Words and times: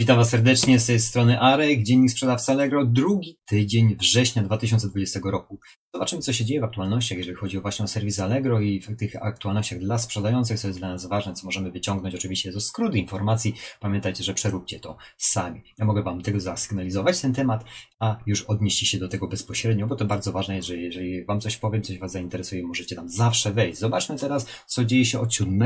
Witam 0.00 0.16
Was 0.16 0.30
serdecznie 0.30 0.78
z 0.78 0.86
tej 0.86 1.00
strony 1.00 1.40
Arek, 1.40 1.82
Dziennik 1.82 2.10
Sprzedawca 2.10 2.52
Allegro, 2.52 2.84
drugi 2.84 3.36
tydzień 3.46 3.96
września 3.96 4.42
2020 4.42 5.20
roku. 5.24 5.60
Zobaczymy, 5.94 6.22
co 6.22 6.32
się 6.32 6.44
dzieje 6.44 6.60
w 6.60 6.64
aktualnościach, 6.64 7.18
jeżeli 7.18 7.36
chodzi 7.36 7.60
właśnie 7.60 7.84
o 7.84 7.88
serwis 7.88 8.20
Allegro 8.20 8.60
i 8.60 8.80
w 8.80 8.96
tych 8.96 9.22
aktualnościach 9.22 9.78
dla 9.78 9.98
sprzedających, 9.98 10.60
co 10.60 10.66
jest 10.66 10.78
dla 10.78 10.88
nas 10.88 11.06
ważne, 11.06 11.34
co 11.34 11.46
możemy 11.46 11.70
wyciągnąć. 11.70 12.14
Oczywiście 12.14 12.52
to 12.52 12.60
skrót 12.60 12.94
informacji. 12.94 13.54
Pamiętajcie, 13.80 14.24
że 14.24 14.34
przeróbcie 14.34 14.80
to 14.80 14.96
sami. 15.16 15.62
Ja 15.78 15.84
mogę 15.84 16.02
Wam 16.02 16.22
tego 16.22 16.40
zasygnalizować, 16.40 17.20
ten 17.20 17.34
temat, 17.34 17.64
a 17.98 18.16
już 18.26 18.42
odnieście 18.42 18.86
się 18.86 18.98
do 18.98 19.08
tego 19.08 19.28
bezpośrednio, 19.28 19.86
bo 19.86 19.96
to 19.96 20.04
bardzo 20.04 20.32
ważne 20.32 20.56
jest, 20.56 20.68
że 20.68 20.76
jeżeli 20.76 21.24
Wam 21.24 21.40
coś 21.40 21.56
powiem, 21.56 21.82
coś 21.82 21.98
Was 21.98 22.12
zainteresuje, 22.12 22.66
możecie 22.66 22.96
tam 22.96 23.08
zawsze 23.08 23.52
wejść. 23.52 23.78
Zobaczmy 23.78 24.18
teraz, 24.18 24.46
co 24.66 24.84
dzieje 24.84 25.04
się 25.04 25.20
od 25.20 25.34
7 25.34 25.62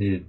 y, 0.00 0.24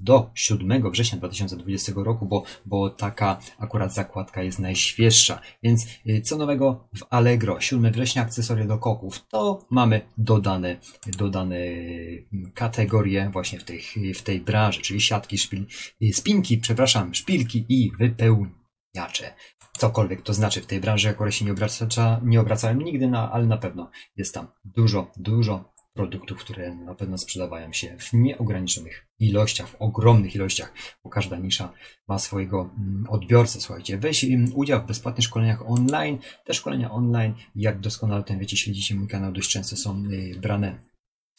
do 0.00 0.30
7 0.34 0.90
września 0.90 1.18
2020 1.18 1.92
roku, 1.96 2.26
bo, 2.26 2.42
bo 2.66 2.83
taka 2.90 3.38
akurat 3.58 3.94
zakładka 3.94 4.42
jest 4.42 4.58
najświeższa. 4.58 5.40
Więc 5.62 5.86
y, 6.06 6.20
co 6.20 6.36
nowego 6.36 6.88
w 6.96 7.02
Allegro? 7.10 7.60
7 7.60 7.92
września 7.92 8.22
akcesoria 8.22 8.66
do 8.66 8.78
koków. 8.78 9.26
To 9.28 9.66
mamy 9.70 10.00
dodane, 10.18 10.76
dodane 11.18 11.56
mm, 11.56 12.52
kategorie 12.54 13.30
właśnie 13.32 13.58
w, 13.58 13.64
tych, 13.64 13.94
w 14.14 14.22
tej 14.22 14.40
branży, 14.40 14.80
czyli 14.80 15.00
siatki, 15.00 15.38
szpil, 15.38 15.66
y, 16.02 16.12
spinki, 16.12 16.58
przepraszam, 16.58 17.14
szpilki 17.14 17.66
i 17.68 17.92
wypełniacze. 17.98 19.34
Cokolwiek 19.78 20.22
to 20.22 20.34
znaczy 20.34 20.60
w 20.60 20.66
tej 20.66 20.80
branży, 20.80 21.08
akurat 21.08 21.34
się 21.34 21.44
nie, 21.44 21.52
obraca, 21.52 22.20
nie 22.24 22.40
obracałem 22.40 22.82
nigdy, 22.82 23.08
na, 23.08 23.32
ale 23.32 23.46
na 23.46 23.56
pewno 23.56 23.90
jest 24.16 24.34
tam 24.34 24.46
dużo, 24.64 25.10
dużo 25.16 25.73
produktów, 25.94 26.38
które 26.38 26.74
na 26.74 26.94
pewno 26.94 27.18
sprzedawają 27.18 27.72
się 27.72 27.96
w 27.98 28.12
nieograniczonych 28.12 29.06
ilościach, 29.18 29.68
w 29.68 29.76
ogromnych 29.78 30.34
ilościach, 30.34 30.72
bo 31.04 31.10
każda 31.10 31.36
nisza 31.36 31.72
ma 32.08 32.18
swojego 32.18 32.70
mm, 32.78 33.06
odbiorcę. 33.08 33.60
Słuchajcie, 33.60 33.98
weź 33.98 34.24
mm, 34.24 34.52
udział 34.54 34.82
w 34.82 34.86
bezpłatnych 34.86 35.26
szkoleniach 35.26 35.70
online. 35.70 36.18
Te 36.44 36.54
szkolenia 36.54 36.90
online, 36.90 37.34
jak 37.54 37.80
doskonale 37.80 38.24
ten 38.24 38.38
wiecie, 38.38 38.56
śledzicie 38.56 38.94
mój 38.94 39.08
kanał, 39.08 39.32
dość 39.32 39.50
często 39.50 39.76
są 39.76 40.04
y, 40.04 40.40
brane 40.40 40.78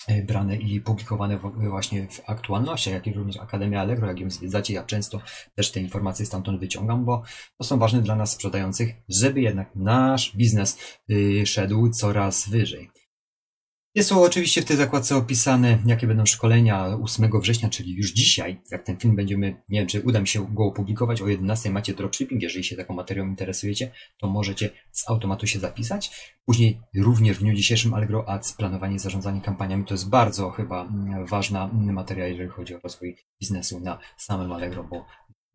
y, 0.10 0.24
brane 0.28 0.56
i 0.56 0.82
publikowane 0.82 1.38
właśnie 1.70 2.08
w 2.08 2.30
aktualnościach, 2.30 2.94
jak 2.94 3.08
i 3.08 3.14
również 3.14 3.38
Akademia 3.38 3.82
Allegro, 3.82 4.08
jak 4.08 4.20
ją 4.20 4.30
zwiedzacie, 4.30 4.74
ja 4.74 4.84
często 4.84 5.22
też 5.56 5.72
te 5.72 5.80
informacje 5.80 6.26
stamtąd 6.26 6.60
wyciągam, 6.60 7.06
bo 7.06 7.24
to 7.58 7.64
są 7.64 7.80
ważne 7.80 8.02
dla 8.02 8.16
nas 8.16 8.32
sprzedających, 8.32 8.96
żeby 9.10 9.42
jednak 9.42 9.76
nasz 9.76 10.38
biznes 10.38 10.78
y, 11.10 11.46
szedł 11.46 11.90
coraz 11.90 12.50
wyżej. 12.50 12.90
Jest 13.96 14.10
tu 14.10 14.24
oczywiście 14.24 14.62
w 14.62 14.66
tej 14.66 14.78
zakładce 14.78 15.16
opisane, 15.16 15.80
jakie 15.86 16.08
będą 16.08 16.26
szkolenia 16.26 16.86
8 16.86 17.42
września, 17.42 17.70
czyli 17.70 17.96
już 17.96 18.12
dzisiaj. 18.12 18.62
Jak 18.72 18.84
ten 18.84 18.98
film 18.98 19.16
będziemy, 19.16 19.64
nie 19.70 19.80
wiem, 19.80 19.88
czy 19.88 20.02
uda 20.02 20.20
mi 20.22 20.28
się 20.28 20.54
go 20.54 20.66
opublikować 20.66 21.22
o 21.22 21.28
11 21.28 21.70
macie 21.70 21.94
dropshipping. 21.94 22.42
Jeżeli 22.42 22.64
się 22.64 22.76
taką 22.76 22.94
materią 22.94 23.28
interesujecie, 23.28 23.92
to 24.18 24.28
możecie 24.28 24.70
z 24.92 25.10
automatu 25.10 25.48
się 25.48 25.60
zapisać. 25.60 26.36
Później 26.46 26.82
również 26.96 27.38
w 27.38 27.40
dniu 27.40 27.54
dzisiejszym 27.54 27.94
Allegro 27.94 28.30
Ads, 28.30 28.54
planowanie 28.54 28.96
i 28.96 29.00
zarządzanie 29.00 29.42
kampaniami. 29.42 29.86
To 29.86 29.94
jest 29.94 30.10
bardzo 30.10 30.52
chyba 30.52 30.82
mm, 30.82 31.26
ważna 31.26 31.68
materia, 31.74 32.28
jeżeli 32.28 32.50
chodzi 32.50 32.76
o 32.76 32.80
rozwój 32.80 33.18
biznesu 33.42 33.80
na 33.80 34.00
samym 34.18 34.52
Allegro, 34.52 34.84
bo 34.84 35.06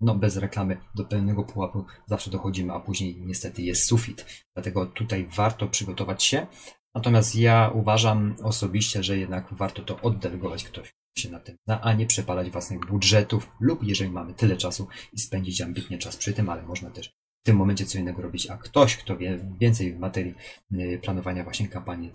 no 0.01 0.15
bez 0.15 0.37
reklamy 0.37 0.77
do 0.95 1.05
pełnego 1.05 1.45
pułapu 1.45 1.85
zawsze 2.07 2.31
dochodzimy, 2.31 2.73
a 2.73 2.81
później 2.81 3.17
niestety 3.21 3.63
jest 3.63 3.87
sufit. 3.87 4.47
Dlatego 4.55 4.87
tutaj 4.87 5.29
warto 5.37 5.69
przygotować 5.69 6.25
się, 6.25 6.47
Natomiast 6.95 7.37
ja 7.37 7.71
uważam 7.75 8.37
osobiście, 8.43 9.03
że 9.03 9.19
jednak 9.19 9.55
warto 9.55 9.83
to 9.83 10.01
oddelegować 10.01 10.65
ktoś 10.65 10.95
się 11.19 11.31
na 11.31 11.41
tym 11.41 11.57
zna, 11.67 11.81
a 11.81 11.93
nie 11.93 12.07
przepalać 12.07 12.51
własnych 12.51 12.87
budżetów 12.87 13.51
lub 13.61 13.83
jeżeli 13.83 14.11
mamy 14.11 14.35
tyle 14.35 14.57
czasu 14.57 14.89
i 15.13 15.19
spędzić 15.19 15.61
ambitnie 15.61 15.99
czas 15.99 16.17
przy 16.17 16.33
tym, 16.33 16.49
ale 16.49 16.63
można 16.63 16.91
też 16.91 17.09
w 17.43 17.47
tym 17.47 17.57
momencie 17.57 17.87
co 17.87 17.99
innego 17.99 18.23
robić, 18.23 18.51
a 18.51 18.57
ktoś, 18.57 18.97
kto 18.97 19.17
wie 19.17 19.39
więcej 19.61 19.93
w 19.93 19.99
materii 19.99 20.35
y, 20.73 21.01
planowania 21.03 21.45
właśnie 21.45 21.69
kampanii 21.69 22.13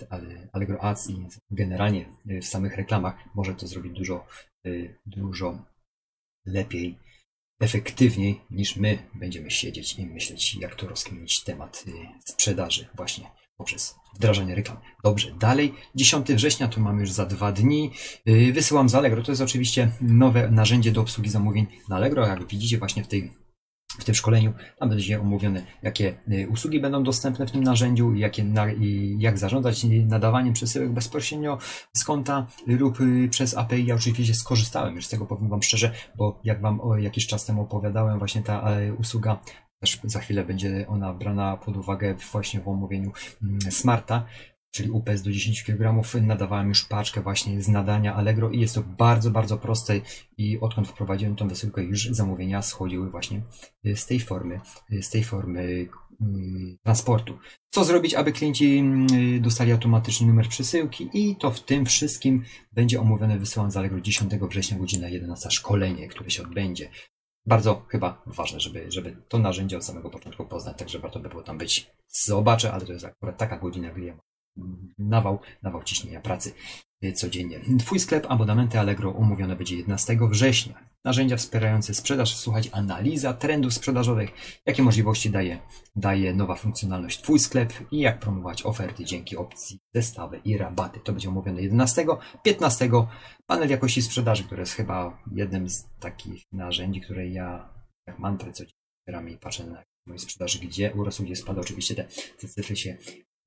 Allegro 0.52 0.82
Ads 0.82 1.10
i 1.10 1.28
generalnie 1.52 2.06
y, 2.30 2.42
w 2.42 2.46
samych 2.46 2.76
reklamach 2.76 3.16
może 3.36 3.56
to 3.56 3.68
zrobić 3.68 3.94
dużo, 3.94 4.26
y, 4.68 5.00
dużo 5.06 5.66
lepiej, 6.46 7.00
efektywniej 7.60 8.42
niż 8.52 8.76
my 8.76 8.98
będziemy 9.14 9.52
siedzieć 9.52 10.00
i 10.00 10.06
myśleć, 10.06 10.56
jak 10.56 10.76
to 10.76 10.88
rozkminić 10.88 11.44
temat 11.44 11.86
sprzedaży 12.20 12.88
właśnie 12.96 13.32
poprzez 13.58 13.96
wdrażanie 14.16 14.56
reklam. 14.56 14.78
Dobrze, 15.04 15.32
dalej. 15.40 15.74
10 15.96 16.28
września 16.28 16.68
to 16.68 16.82
mamy 16.82 17.02
już 17.02 17.12
za 17.12 17.26
dwa 17.26 17.52
dni. 17.52 17.92
Yy, 18.26 18.54
wysyłam 18.54 18.90
z 18.90 18.96
Allegro. 18.96 19.24
To 19.24 19.32
jest 19.32 19.42
oczywiście 19.42 19.92
nowe 20.02 20.52
narzędzie 20.52 20.92
do 20.92 21.02
obsługi 21.02 21.30
zamówień 21.30 21.68
na 21.90 21.96
Allegro. 21.96 22.28
Jak 22.28 22.48
widzicie 22.48 22.78
właśnie 22.78 23.04
w 23.04 23.08
tej 23.08 23.46
w 24.00 24.04
tym 24.04 24.16
szkoleniu 24.16 24.54
tam 24.80 24.90
będzie 24.90 25.22
omówione, 25.22 25.66
jakie 25.84 26.18
y, 26.32 26.48
usługi 26.50 26.80
będą 26.80 27.04
dostępne 27.04 27.48
w 27.48 27.52
tym 27.52 27.64
narzędziu, 27.64 28.16
jakie, 28.16 28.44
na, 28.44 28.66
jak 29.18 29.38
zarządzać 29.38 29.84
nadawaniem 29.84 30.54
przesyłek 30.54 30.92
bezpośrednio 30.92 31.58
z 31.94 32.04
konta 32.04 32.48
lub 32.68 33.02
y, 33.02 33.28
przez 33.32 33.58
API. 33.58 33.86
Ja 33.86 33.96
oczywiście 33.96 34.34
skorzystałem 34.34 34.96
już 34.96 35.06
z 35.06 35.10
tego, 35.10 35.26
powiem 35.26 35.50
Wam 35.50 35.64
szczerze, 35.64 35.92
bo 36.18 36.40
jak 36.44 36.62
Wam 36.62 36.80
jakiś 37.00 37.28
czas 37.28 37.46
temu 37.46 37.62
opowiadałem, 37.62 38.20
właśnie 38.20 38.42
ta 38.42 38.68
usługa 39.00 39.40
też 39.86 40.00
za 40.04 40.20
chwilę 40.20 40.46
będzie 40.46 40.86
ona 40.88 41.14
brana 41.14 41.58
pod 41.58 41.78
uwagę 41.78 42.16
właśnie 42.32 42.60
w 42.60 42.68
omówieniu 42.68 43.12
mm, 43.44 43.60
Smarta, 43.72 44.26
czyli 44.72 44.92
UPS 44.92 45.22
do 45.22 45.32
10 45.32 45.64
kg. 45.64 46.02
Nadawałem 46.22 46.70
już 46.70 46.86
paczkę 46.86 47.22
właśnie 47.22 47.62
z 47.62 47.68
nadania 47.68 48.16
Allegro 48.16 48.50
i 48.50 48.60
jest 48.60 48.76
to 48.76 48.84
bardzo, 48.84 49.32
bardzo 49.32 49.58
proste 49.58 50.02
i 50.38 50.60
odkąd 50.60 50.88
wprowadziłem 50.88 51.36
tą 51.36 51.48
wysyłkę 51.48 51.84
już 51.84 52.06
zamówienia 52.06 52.62
schodziły 52.62 53.10
właśnie 53.10 53.42
z 53.96 54.06
tej 54.06 54.20
formy, 54.20 54.60
z 55.02 55.10
tej 55.10 55.24
formy 55.24 55.88
mm, 56.22 56.78
transportu. 56.84 57.38
Co 57.70 57.84
zrobić, 57.84 58.14
aby 58.14 58.32
klienci 58.32 58.78
mm, 58.78 59.08
dostali 59.42 59.72
automatyczny 59.72 60.28
numer 60.28 60.48
przesyłki 60.48 61.10
i 61.14 61.36
to 61.36 61.52
w 61.52 61.60
tym 61.60 61.86
wszystkim 61.86 62.44
będzie 62.72 63.02
omówione 63.02 63.40
wysyłam 63.40 63.72
z 63.72 63.78
Allegro 63.78 64.02
10 64.02 64.34
września 64.34 64.78
godzina 64.78 65.10
11 65.10 65.52
szkolenie, 65.52 66.08
które 66.08 66.30
się 66.30 66.44
odbędzie 66.44 66.90
bardzo 67.46 67.86
chyba 67.88 68.22
ważne, 68.26 68.60
żeby, 68.60 68.92
żeby 68.92 69.18
to 69.28 69.40
narzędzie 69.40 69.78
od 69.78 69.86
samego 69.86 70.10
początku 70.10 70.46
poznać, 70.46 70.78
także 70.78 71.00
warto 71.00 71.20
by 71.20 71.30
było 71.30 71.44
tam 71.44 71.58
być. 71.58 71.92
Zobaczę, 72.08 72.74
ale 72.74 72.86
to 72.86 72.94
jest 72.94 73.06
akurat 73.06 73.38
taka 73.38 73.58
godzina, 73.58 73.90
gdy 73.90 74.06
ja 74.06 74.18
nawał, 74.98 75.40
nawał 75.62 75.84
ciśnienia 75.84 76.22
pracy 76.22 76.54
codziennie. 77.14 77.60
Twój 77.80 78.00
sklep 78.00 78.26
abonamenty 78.30 78.80
Allegro 78.80 79.12
umówione 79.12 79.56
będzie 79.56 79.76
11 79.78 80.18
września. 80.32 80.86
Narzędzia 81.06 81.38
wspierające 81.38 81.94
sprzedaż, 81.94 82.36
słuchać 82.36 82.70
analiza 82.72 83.34
trendów 83.34 83.74
sprzedażowych, 83.74 84.30
jakie 84.66 84.84
możliwości 84.84 85.30
daje, 85.30 85.60
daje 85.96 86.34
nowa 86.34 86.56
funkcjonalność 86.56 87.22
Twój 87.22 87.40
sklep 87.40 87.74
i 87.92 88.00
jak 88.00 88.20
promować 88.20 88.66
oferty 88.66 89.06
dzięki 89.06 89.38
opcji 89.38 89.80
zestawy 89.96 90.42
i 90.46 90.58
rabaty. 90.58 91.00
To 91.00 91.12
będzie 91.12 91.30
omówione 91.30 91.62
11, 91.62 92.06
15 92.44 92.90
panel 93.46 93.70
jakości 93.70 94.02
sprzedaży, 94.02 94.44
który 94.44 94.62
jest 94.62 94.74
chyba 94.74 95.24
jednym 95.32 95.70
z 95.70 95.86
takich 96.00 96.44
narzędzi, 96.52 97.02
które 97.02 97.28
ja 97.28 97.70
jak 98.08 98.20
mantrę 98.20 98.52
codziennie 98.52 99.34
i 99.34 99.38
patrzę 99.38 99.66
na 99.68 99.84
mojej 100.08 100.20
sprzedaży, 100.20 100.60
gdzie 100.60 100.94
urosł, 100.94 101.24
gdzie 101.24 101.36
spada. 101.36 101.62
Oczywiście 101.62 101.96
te, 101.96 102.04
te 102.40 102.48
cyfry 102.48 102.76
się 102.76 102.98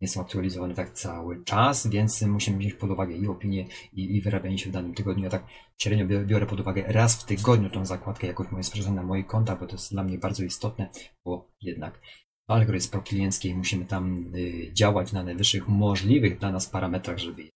nie 0.00 0.09
są 0.09 0.20
aktualizowane 0.20 0.75
tak 0.75 0.92
cały 0.92 1.44
czas, 1.44 1.86
więc 1.86 2.22
musimy 2.22 2.59
wziąć 2.59 2.75
pod 2.75 2.91
uwagę 2.91 3.16
i 3.16 3.26
opinię, 3.26 3.66
i, 3.92 4.16
i 4.16 4.20
wyrabianie 4.20 4.59
się 4.59 4.70
w 4.70 4.72
danym 4.72 4.94
tygodniu. 4.94 5.25
Ja 5.25 5.31
tak 5.31 5.47
średnio 5.78 6.06
biorę 6.26 6.47
pod 6.47 6.60
uwagę 6.60 6.84
raz 6.86 7.22
w 7.22 7.25
tygodniu 7.25 7.70
tą 7.70 7.86
zakładkę 7.86 8.26
jakoś 8.26 8.50
moje 8.50 8.64
sprzedaży 8.64 8.92
na 8.92 9.03
moich 9.03 9.26
kontach, 9.26 9.60
bo 9.60 9.66
to 9.66 9.72
jest 9.72 9.92
dla 9.92 10.03
mnie 10.03 10.19
bardzo 10.19 10.44
istotne, 10.44 10.91
bo 11.25 11.48
jednak 11.60 12.00
algorytm 12.48 12.91
prokliencki 12.91 13.54
musimy 13.54 13.84
tam 13.84 14.34
y, 14.37 14.72
działać 14.72 15.12
na 15.12 15.22
najwyższych 15.22 15.69
możliwych 15.69 16.38
dla 16.38 16.53
nas 16.53 16.66
parametrach, 16.66 17.19
żeby 17.19 17.50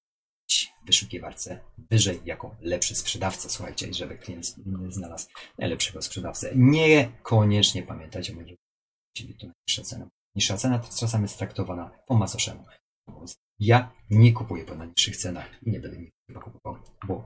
w 0.50 0.86
wyszukiwarce 0.86 1.60
wyżej 1.90 2.20
jako 2.24 2.56
lepszy 2.60 2.94
sprzedawca, 2.94 3.48
słuchajcie, 3.48 3.86
i 3.86 3.94
żeby 3.94 4.18
klient 4.18 4.56
znalazł 4.88 5.28
najlepszego 5.58 6.02
sprzedawcę. 6.02 6.52
Niekoniecznie 6.56 7.82
pamiętajcie, 7.82 8.34
może 8.34 8.56
to 9.40 9.46
najniższa 9.46 9.82
cena 9.82 10.08
Niższa 10.34 10.56
cena 10.56 10.78
czasami 10.78 11.24
jest 11.24 11.38
traktowana 11.38 11.90
po 12.06 12.14
macoszemu. 12.14 12.64
Ja 13.58 13.92
nie 14.10 14.32
kupuję 14.32 14.64
po 14.64 14.74
najniższych 14.74 15.16
cenach 15.16 15.62
i 15.62 15.70
nie 15.70 15.80
będę 15.80 15.96
nigdy 15.96 16.12
kupował, 16.44 16.82
bo 17.06 17.24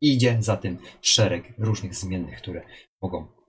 idzie 0.00 0.36
za 0.42 0.56
tym 0.56 0.78
szereg 1.00 1.52
różnych 1.58 1.94
zmiennych, 1.94 2.38
które 2.38 2.62
mogą 3.02 3.39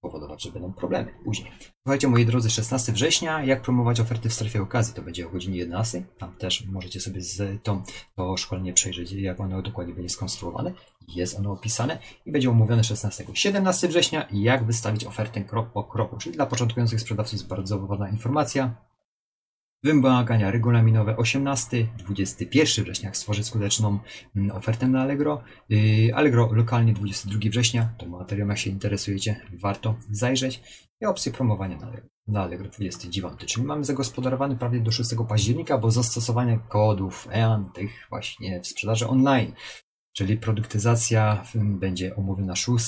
powodować, 0.00 0.42
że 0.42 0.52
będą 0.52 0.72
problemy 0.72 1.14
później. 1.24 1.52
Słuchajcie, 1.82 2.08
moi 2.08 2.26
drodzy, 2.26 2.50
16 2.50 2.92
września, 2.92 3.44
jak 3.44 3.62
promować 3.62 4.00
oferty 4.00 4.28
w 4.28 4.34
strefie 4.34 4.62
okazji, 4.62 4.94
to 4.94 5.02
będzie 5.02 5.26
o 5.26 5.30
godzinie 5.30 5.58
11. 5.58 6.02
Tam 6.18 6.36
też 6.36 6.66
możecie 6.66 7.00
sobie 7.00 7.20
z 7.20 7.62
tą, 7.62 7.82
to 8.16 8.36
szkolenie 8.36 8.72
przejrzeć, 8.72 9.12
jak 9.12 9.40
ono 9.40 9.62
dokładnie 9.62 9.94
będzie 9.94 10.08
skonstruowane. 10.08 10.72
Jest 11.08 11.38
ono 11.38 11.52
opisane 11.52 11.98
i 12.26 12.32
będzie 12.32 12.50
omówione 12.50 12.84
16. 12.84 13.24
17 13.34 13.88
września, 13.88 14.28
jak 14.32 14.64
wystawić 14.64 15.04
ofertę 15.04 15.44
krok 15.44 15.72
po 15.72 15.84
kroku, 15.84 16.16
czyli 16.16 16.36
dla 16.36 16.46
początkujących 16.46 17.00
sprzedawców 17.00 17.32
jest 17.32 17.48
bardzo 17.48 17.78
ważna 17.78 18.08
informacja. 18.08 18.74
Wymagania 19.84 20.50
regulaminowe 20.50 21.16
18, 21.16 21.86
21 21.98 22.84
września 22.84 23.14
stworzy 23.14 23.44
skuteczną 23.44 23.98
mm, 24.36 24.56
ofertę 24.56 24.88
na 24.88 25.02
Allegro. 25.02 25.42
Yy, 25.68 26.14
Allegro 26.14 26.52
lokalnie 26.52 26.92
22 26.92 27.50
września, 27.50 27.88
to 27.98 28.06
materiał 28.06 28.48
jak 28.48 28.58
się 28.58 28.70
interesujecie, 28.70 29.40
warto 29.52 29.94
zajrzeć. 30.10 30.62
I 31.00 31.06
opcje 31.06 31.32
promowania 31.32 31.76
na 31.76 31.86
Allegro, 31.86 32.08
na 32.28 32.42
Allegro 32.42 32.68
29, 32.68 33.40
czyli 33.46 33.66
mamy 33.66 33.84
zagospodarowany 33.84 34.56
prawie 34.56 34.80
do 34.80 34.90
6 34.90 35.10
października, 35.28 35.78
bo 35.78 35.90
zastosowanie 35.90 36.58
kodów 36.68 37.28
EAN 37.32 37.70
tych 37.72 38.06
właśnie 38.10 38.60
w 38.60 38.66
sprzedaży 38.66 39.08
online 39.08 39.52
czyli 40.12 40.36
produktyzacja 40.36 41.44
będzie 41.54 42.16
omówiona 42.16 42.56
6 42.56 42.84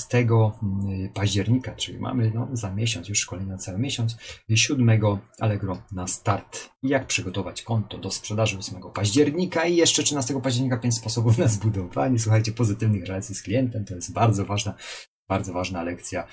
października, 1.13 1.75
czyli 1.75 1.99
mamy 1.99 2.31
no, 2.35 2.47
za 2.53 2.73
miesiąc, 2.73 3.09
już 3.09 3.31
na 3.47 3.57
cały 3.57 3.79
miesiąc, 3.79 4.17
7 4.55 4.89
Allegro 5.39 5.81
na 5.91 6.07
start. 6.07 6.69
Jak 6.83 7.07
przygotować 7.07 7.61
konto 7.61 7.97
do 7.97 8.11
sprzedaży 8.11 8.57
8 8.57 8.81
października 8.93 9.65
i 9.65 9.75
jeszcze 9.75 10.03
13 10.03 10.41
października 10.41 10.77
5 10.77 10.95
sposobów 10.95 11.37
na 11.37 11.47
zbudowanie, 11.47 12.19
słuchajcie, 12.19 12.51
pozytywnych 12.51 13.05
relacji 13.05 13.35
z 13.35 13.43
klientem, 13.43 13.85
to 13.85 13.95
jest 13.95 14.13
bardzo 14.13 14.45
ważna, 14.45 14.73
bardzo 15.29 15.53
ważna 15.53 15.83
lekcja. 15.83 16.27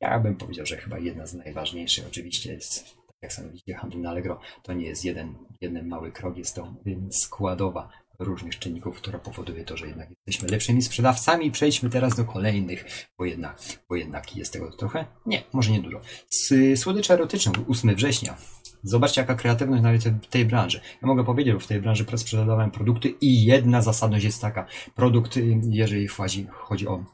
Ja 0.00 0.20
bym 0.20 0.36
powiedział, 0.36 0.66
że 0.66 0.76
chyba 0.76 0.98
jedna 0.98 1.26
z 1.26 1.34
najważniejszych 1.34 2.06
oczywiście 2.06 2.52
jest 2.52 2.84
tak 2.84 3.22
jak 3.22 3.32
sami 3.32 3.50
widzicie, 3.50 3.74
handel 3.74 4.00
na 4.00 4.10
Allegro 4.10 4.40
to 4.62 4.72
nie 4.72 4.86
jest 4.86 5.04
jeden, 5.04 5.34
jeden 5.60 5.88
mały 5.88 6.12
krok, 6.12 6.36
jest 6.36 6.54
to 6.54 6.74
składowa 7.10 7.88
różnych 8.18 8.58
czynników, 8.58 8.96
która 8.96 9.18
powoduje 9.18 9.64
to, 9.64 9.76
że 9.76 9.86
jednak 9.86 10.08
jesteśmy 10.10 10.48
lepszymi 10.48 10.82
sprzedawcami. 10.82 11.50
Przejdźmy 11.50 11.90
teraz 11.90 12.16
do 12.16 12.24
kolejnych, 12.24 13.06
bo 13.18 13.24
jednak, 13.24 13.58
bo 13.88 13.96
jednak 13.96 14.36
jest 14.36 14.52
tego 14.52 14.72
trochę. 14.72 15.06
Nie, 15.26 15.42
może 15.52 15.72
nie 15.72 15.80
dużo. 15.80 16.00
Słodycze 16.76 17.14
erotyczne, 17.14 17.52
8 17.68 17.94
września. 17.94 18.36
Zobaczcie, 18.82 19.20
jaka 19.20 19.34
kreatywność 19.34 19.82
nawet 19.82 20.04
w 20.04 20.26
tej 20.26 20.44
branży. 20.44 20.80
Ja 21.02 21.08
mogę 21.08 21.24
powiedzieć, 21.24 21.54
że 21.54 21.60
w 21.60 21.66
tej 21.66 21.80
branży 21.80 22.06
sprzedawałem 22.16 22.70
produkty 22.70 23.08
i 23.20 23.44
jedna 23.44 23.82
zasadność 23.82 24.24
jest 24.24 24.40
taka. 24.40 24.66
Produkt, 24.94 25.38
jeżeli 25.70 26.08
chodzi, 26.08 26.46
chodzi 26.50 26.88
o 26.88 27.04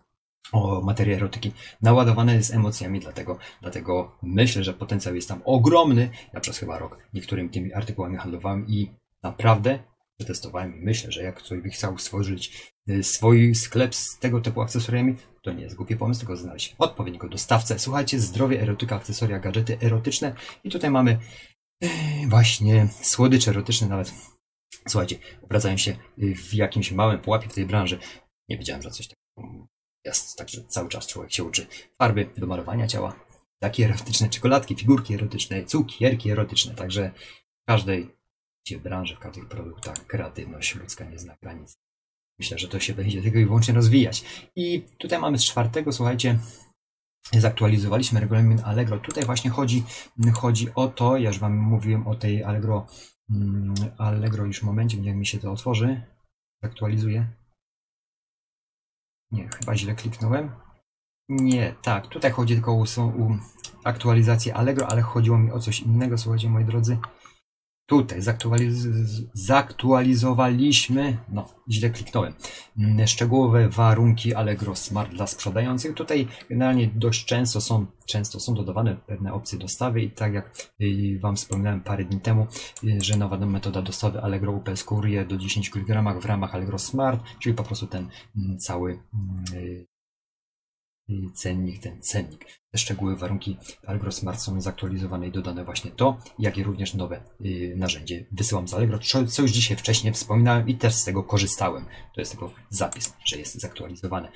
o 0.52 0.81
materię 0.81 1.16
erotyki, 1.16 1.52
naładowane 1.82 2.34
jest 2.34 2.55
emocjami, 2.55 3.00
dlatego, 3.00 3.38
dlatego 3.60 4.16
myślę, 4.22 4.64
że 4.64 4.75
potencjał 4.75 5.14
jest 5.14 5.28
tam 5.28 5.43
ogromny. 5.44 6.10
Ja 6.32 6.40
przez 6.40 6.58
chyba 6.58 6.78
rok 6.78 6.98
niektórymi 7.14 7.50
tymi 7.50 7.72
artykułami 7.72 8.16
handlowałem 8.16 8.66
i 8.69 8.90
naprawdę 9.22 9.78
przetestowałem 10.24 10.76
i 10.76 10.80
myślę, 10.80 11.12
że 11.12 11.22
jak 11.22 11.36
ktoś 11.36 11.60
by 11.60 11.70
chciał 11.70 11.98
stworzyć 11.98 12.72
y, 12.88 13.02
swój 13.02 13.54
sklep 13.54 13.94
z 13.94 14.19
tego 14.19 14.40
typu 14.40 14.60
akcesoriami, 14.60 15.16
to 15.42 15.52
nie 15.52 15.62
jest 15.62 15.76
głupi 15.76 15.96
pomysł, 15.96 16.20
tylko 16.20 16.36
znaleźć 16.36 16.74
odpowiedniego 16.78 17.28
dostawcę. 17.28 17.78
Słuchajcie, 17.78 18.20
zdrowie, 18.20 18.62
erotyka, 18.62 18.96
akcesoria, 18.96 19.38
gadżety 19.38 19.78
erotyczne 19.82 20.34
i 20.64 20.70
tutaj 20.70 20.90
mamy 20.90 21.19
y, 21.84 21.88
właśnie 22.28 22.88
słodycze 23.00 23.50
erotyczne 23.50 23.88
nawet. 23.88 24.12
Słuchajcie, 24.88 25.19
obracają 25.42 25.76
się 25.76 25.96
y, 26.19 26.34
w 26.34 26.54
jakimś 26.54 26.92
małym 26.92 27.19
pułapie 27.19 27.48
w 27.48 27.54
tej 27.54 27.66
branży. 27.66 27.98
Nie 28.48 28.58
wiedziałem, 28.58 28.82
że 28.82 28.90
coś 28.90 29.08
takiego 29.08 29.66
jest, 30.04 30.38
także 30.38 30.64
cały 30.64 30.88
czas 30.88 31.06
człowiek 31.06 31.32
się 31.32 31.44
uczy. 31.44 31.66
Farby 31.98 32.30
do 32.36 32.46
malowania 32.46 32.86
ciała, 32.86 33.16
takie 33.62 33.84
erotyczne 33.84 34.28
czekoladki, 34.28 34.74
figurki 34.74 35.14
erotyczne, 35.14 35.64
cukierki 35.64 36.30
erotyczne, 36.30 36.74
także 36.74 37.10
w 37.69 38.21
każdej 38.62 38.79
gdzie 38.79 38.91
branży, 38.91 39.17
w 39.17 39.19
każdych 39.19 39.49
produktach 39.49 40.06
kreatywność 40.06 40.75
ludzka 40.75 41.05
nie 41.05 41.19
zna 41.19 41.37
granic. 41.43 41.75
Myślę, 42.38 42.59
że 42.59 42.69
to 42.69 42.81
się 42.81 42.94
będzie 42.94 43.23
tylko 43.23 43.38
i 43.38 43.47
wyłącznie 43.47 43.75
rozwijać. 43.75 44.25
I 44.56 44.82
tutaj 44.99 45.19
mamy 45.19 45.38
z 45.38 45.44
czwartego, 45.44 45.93
słuchajcie, 45.93 46.38
zaktualizowaliśmy 47.32 48.20
regulamin 48.20 48.61
Allegro. 48.64 48.99
Tutaj 48.99 49.25
właśnie 49.25 49.50
chodzi, 49.50 49.85
chodzi 50.35 50.69
o 50.75 50.88
to, 50.88 51.17
ja 51.17 51.29
już 51.29 51.38
Wam 51.38 51.56
mówiłem 51.56 52.06
o 52.06 52.14
tej 52.14 52.44
Allegro, 52.44 52.87
mm, 53.31 53.75
Allegro 53.99 54.44
już 54.44 54.61
w 54.61 54.62
momencie, 54.62 54.99
niech 54.99 55.17
mi 55.17 55.26
się 55.26 55.38
to 55.38 55.53
otworzy. 55.53 56.03
Zaktualizuję. 56.62 57.26
Nie, 59.32 59.49
chyba 59.49 59.76
źle 59.76 59.94
kliknąłem. 59.94 60.50
Nie, 61.29 61.75
tak, 61.82 62.06
tutaj 62.06 62.31
chodzi 62.31 62.55
tylko 62.55 62.73
o, 62.73 62.85
o 62.99 63.38
aktualizację 63.85 64.55
Allegro, 64.55 64.87
ale 64.87 65.03
chodziło 65.03 65.38
mi 65.38 65.53
o 65.53 65.61
coś 65.61 65.81
innego, 65.81 66.19
słuchajcie 66.19 66.49
moi 66.49 66.65
drodzy. 66.65 66.99
Tutaj 67.93 68.23
zaktualiz 68.23 68.89
zaktualizowaliśmy, 69.33 71.17
no 71.29 71.49
źle 71.71 71.91
kliknąłem, 71.91 72.35
mm, 72.79 73.06
szczegółowe 73.06 73.69
warunki 73.69 74.35
Allegro 74.35 74.77
Smart 74.77 75.11
dla 75.11 75.27
sprzedających. 75.27 75.94
Tutaj 75.94 76.29
generalnie 76.50 76.91
dość 76.94 77.25
często 77.25 77.61
są, 77.61 77.87
często 78.06 78.41
są 78.41 78.55
dodawane 78.55 78.97
pewne 78.97 79.33
opcje 79.33 79.59
dostawy 79.59 80.03
i 80.03 80.11
tak 80.11 80.35
jak 80.35 80.71
y, 80.81 81.19
Wam 81.21 81.37
wspominałem 81.37 81.81
parę 81.81 82.05
dni 82.05 82.21
temu, 82.21 82.47
y, 82.85 82.99
że 83.00 83.17
nowa 83.17 83.39
metoda 83.39 83.83
dostawy 83.83 84.23
Allegro 84.23 84.53
UPS 84.53 84.85
Courier 84.85 85.27
do 85.27 85.37
10 85.37 85.71
kg 85.71 86.21
w 86.21 86.25
ramach 86.25 86.55
Allegro 86.55 86.79
Smart, 86.79 87.21
czyli 87.39 87.55
po 87.55 87.62
prostu 87.62 87.87
ten 87.87 88.09
mm, 88.37 88.59
cały 88.59 88.91
mm, 89.15 89.65
y, 89.65 89.92
cennik, 91.34 91.82
ten 91.82 92.02
cennik. 92.02 92.44
Te 92.70 92.78
szczegóły, 92.78 93.16
warunki 93.16 93.56
Allegro 93.87 94.12
Smart 94.12 94.40
są 94.40 94.60
zaktualizowane 94.60 95.28
i 95.28 95.32
dodane 95.32 95.64
właśnie 95.64 95.90
to, 95.90 96.19
jak 96.38 96.58
i 96.58 96.62
również 96.62 96.94
nowe 96.94 97.22
y, 97.40 97.75
narzędzie 97.76 98.26
wysyłam 98.32 98.69
z 98.69 98.75
Allegro, 98.75 98.99
co 99.28 99.43
już 99.43 99.50
dzisiaj 99.50 99.76
wcześniej 99.76 100.12
wspominałem 100.12 100.69
i 100.69 100.75
też 100.75 100.94
z 100.94 101.04
tego 101.04 101.22
korzystałem. 101.22 101.84
To 102.14 102.20
jest 102.20 102.31
tylko 102.31 102.52
zapis, 102.70 103.14
że 103.25 103.37
jest 103.37 103.60
zaktualizowane. 103.60 104.32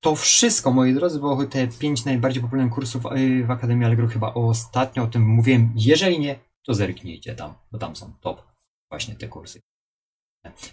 To 0.00 0.16
wszystko, 0.16 0.70
moi 0.70 0.94
drodzy, 0.94 1.18
bo 1.20 1.46
te 1.46 1.68
pięć 1.68 2.04
najbardziej 2.04 2.42
popularnych 2.42 2.74
kursów 2.74 3.06
y, 3.06 3.44
w 3.46 3.50
Akademii 3.50 3.84
Allegro 3.84 4.08
chyba 4.08 4.34
ostatnio 4.34 5.02
o 5.02 5.06
tym 5.06 5.22
mówiłem. 5.22 5.72
Jeżeli 5.76 6.18
nie, 6.18 6.38
to 6.66 6.74
zerknijcie 6.74 7.34
tam, 7.34 7.54
bo 7.72 7.78
tam 7.78 7.96
są 7.96 8.12
top 8.20 8.42
właśnie 8.90 9.14
te 9.14 9.28
kursy 9.28 9.60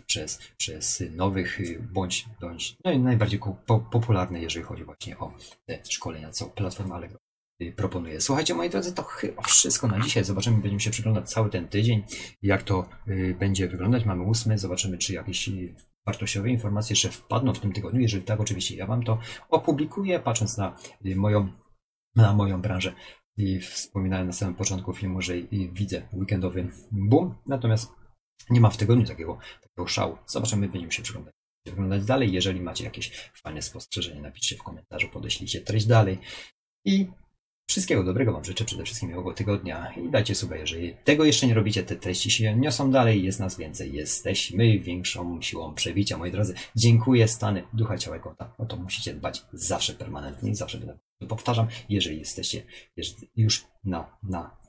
przez, 0.05 0.39
przez 0.57 1.03
nowych 1.11 1.59
y, 1.59 1.87
bądź, 1.93 2.25
bądź 2.41 2.77
no 2.85 2.99
najbardziej 2.99 3.39
po, 3.65 3.79
popularne, 3.79 4.41
jeżeli 4.41 4.65
chodzi 4.65 4.83
właśnie 4.83 5.17
o 5.17 5.33
te 5.65 5.79
szkolenia, 5.89 6.31
co 6.31 6.45
platforma 6.45 6.95
Allegro 6.95 7.19
y, 7.61 7.71
proponuje. 7.71 8.21
Słuchajcie, 8.21 8.53
moi 8.53 8.69
drodzy, 8.69 8.93
to 8.93 9.03
chyba 9.03 9.41
wszystko 9.41 9.87
na 9.87 9.99
dzisiaj. 9.99 10.23
Zobaczymy, 10.23 10.57
będziemy 10.57 10.79
się 10.79 10.91
przyglądać 10.91 11.29
cały 11.29 11.49
ten 11.49 11.67
tydzień, 11.67 12.03
jak 12.41 12.63
to 12.63 12.89
y, 13.07 13.35
będzie 13.39 13.67
wyglądać. 13.67 14.05
Mamy 14.05 14.23
ósmy, 14.23 14.57
zobaczymy, 14.57 14.97
czy 14.97 15.13
jakieś 15.13 15.49
wartościowe 16.05 16.49
informacje 16.49 16.93
jeszcze 16.93 17.09
wpadną 17.09 17.53
w 17.53 17.59
tym 17.59 17.73
tygodniu. 17.73 18.01
Jeżeli 18.01 18.23
tak, 18.23 18.39
oczywiście 18.39 18.75
ja 18.75 18.87
Wam 18.87 19.03
to 19.03 19.19
opublikuję, 19.49 20.19
patrząc 20.19 20.57
na 20.57 20.75
moją, 21.15 21.47
na 22.15 22.33
moją 22.33 22.61
branżę. 22.61 22.93
I 23.37 23.59
wspominałem 23.59 24.27
na 24.27 24.33
samym 24.33 24.55
początku 24.55 24.93
filmu, 24.93 25.21
że 25.21 25.33
widzę 25.51 26.01
weekendowy 26.13 26.67
boom, 26.91 27.35
natomiast 27.45 28.00
nie 28.49 28.61
ma 28.61 28.69
w 28.69 28.77
tygodniu 28.77 29.05
takiego, 29.05 29.37
takiego 29.61 29.87
szału. 29.87 30.17
Zobaczymy, 30.27 30.67
będziemy 30.67 30.91
się 30.91 31.03
przyglądać, 31.03 31.33
wyglądać 31.65 32.05
dalej. 32.05 32.31
Jeżeli 32.31 32.61
macie 32.61 32.83
jakieś 32.83 33.31
fajne 33.33 33.61
spostrzeżenie, 33.61 34.21
napiszcie 34.21 34.55
w 34.55 34.63
komentarzu, 34.63 35.09
podeślijcie 35.09 35.61
treść 35.61 35.85
dalej. 35.85 36.17
I 36.85 37.07
wszystkiego 37.69 38.03
dobrego 38.03 38.33
Wam 38.33 38.45
życzę, 38.45 38.65
przede 38.65 38.83
wszystkim 38.83 39.09
miłego 39.09 39.33
tygodnia 39.33 39.93
i 39.93 40.09
dajcie 40.09 40.35
sobie, 40.35 40.57
jeżeli 40.57 40.95
tego 41.03 41.25
jeszcze 41.25 41.47
nie 41.47 41.53
robicie, 41.53 41.83
te 41.83 41.95
treści 41.95 42.31
się 42.31 42.55
niosą 42.55 42.91
dalej, 42.91 43.23
jest 43.23 43.39
nas 43.39 43.57
więcej, 43.57 43.93
jesteśmy 43.93 44.79
większą 44.79 45.41
siłą 45.41 45.73
przebicia, 45.73 46.17
moi 46.17 46.31
drodzy. 46.31 46.53
Dziękuję, 46.75 47.27
stany 47.27 47.63
ducha, 47.73 47.97
ciała 47.97 48.17
i 48.17 48.19
kota. 48.19 48.53
O 48.57 48.65
to 48.65 48.75
musicie 48.77 49.13
dbać 49.13 49.45
zawsze 49.53 49.93
permanentnie 49.93 50.55
zawsze 50.55 50.77
będę 50.77 50.97
powtarzam, 51.27 51.67
jeżeli 51.89 52.19
jesteście 52.19 52.63
już 53.35 53.65
na, 53.83 54.17
na 54.23 54.60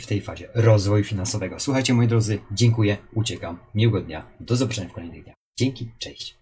w 0.00 0.06
tej 0.06 0.20
fazie 0.20 0.48
rozwoju 0.54 1.04
finansowego. 1.04 1.60
Słuchajcie, 1.60 1.94
moi 1.94 2.08
drodzy, 2.08 2.38
dziękuję, 2.52 2.96
uciekam, 3.14 3.58
miłego 3.74 4.00
dnia, 4.00 4.26
do 4.40 4.56
zobaczenia 4.56 4.88
w 4.88 4.92
kolejnych 4.92 5.24
dniach. 5.24 5.36
Dzięki, 5.58 5.90
cześć. 5.98 6.41